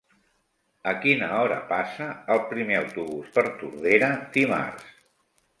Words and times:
A 0.91 0.93
quina 1.03 1.27
hora 1.41 1.57
passa 1.73 2.09
el 2.37 2.43
primer 2.53 2.79
autobús 2.81 3.31
per 3.37 3.45
Tordera 3.63 4.11
dimarts? 4.39 4.93